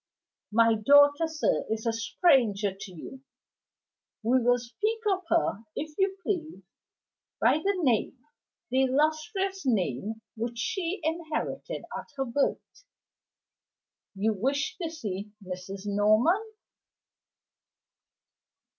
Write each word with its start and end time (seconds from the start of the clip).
"My 0.51 0.73
daughter, 0.73 1.27
sir, 1.27 1.63
is 1.69 1.85
a 1.85 1.93
stranger 1.93 2.73
to 2.73 2.91
you. 2.91 3.21
We 4.23 4.41
will 4.41 4.57
speak 4.57 4.97
of 5.13 5.21
her, 5.29 5.63
if 5.75 5.95
you 5.99 6.17
please, 6.23 6.63
by 7.39 7.59
the 7.59 7.75
name 7.83 8.17
the 8.71 8.81
illustrious 8.81 9.63
name 9.63 10.23
which 10.35 10.57
she 10.57 11.01
inherited 11.03 11.83
at 11.95 12.07
her 12.17 12.25
birth. 12.25 12.83
You 14.15 14.33
wish 14.33 14.75
to 14.81 14.89
see 14.89 15.33
Mrs. 15.45 15.85
Norman?" 15.85 16.51